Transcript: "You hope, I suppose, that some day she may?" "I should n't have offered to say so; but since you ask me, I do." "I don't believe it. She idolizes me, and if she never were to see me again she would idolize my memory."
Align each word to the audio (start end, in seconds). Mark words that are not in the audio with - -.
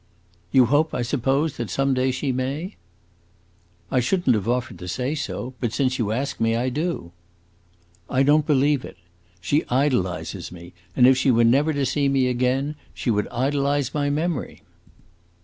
"You 0.51 0.65
hope, 0.65 0.95
I 0.95 1.03
suppose, 1.03 1.57
that 1.57 1.69
some 1.69 1.93
day 1.93 2.09
she 2.09 2.31
may?" 2.31 2.75
"I 3.91 3.99
should 3.99 4.27
n't 4.27 4.33
have 4.33 4.49
offered 4.49 4.79
to 4.79 4.87
say 4.87 5.13
so; 5.13 5.53
but 5.59 5.73
since 5.73 5.99
you 5.99 6.11
ask 6.11 6.39
me, 6.39 6.55
I 6.55 6.69
do." 6.69 7.11
"I 8.09 8.23
don't 8.23 8.47
believe 8.47 8.83
it. 8.83 8.97
She 9.41 9.63
idolizes 9.69 10.51
me, 10.51 10.73
and 10.95 11.05
if 11.05 11.19
she 11.19 11.29
never 11.29 11.67
were 11.67 11.73
to 11.73 11.85
see 11.85 12.09
me 12.09 12.25
again 12.29 12.77
she 12.95 13.11
would 13.11 13.27
idolize 13.27 13.93
my 13.93 14.09
memory." 14.09 14.63